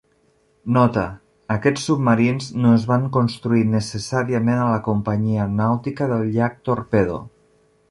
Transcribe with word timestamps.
Nota: 0.77 1.01
aquests 1.55 1.83
submarins 1.89 2.47
no 2.63 2.71
es 2.79 2.87
van 2.93 3.05
construir 3.19 3.67
necessàriament 3.75 4.63
a 4.63 4.73
la 4.73 4.81
Companyia 4.89 5.47
Nàutica 5.63 6.11
del 6.15 6.27
Llac 6.39 6.61
Torpedo. 6.71 7.23